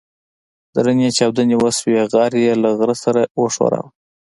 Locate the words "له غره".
2.63-2.95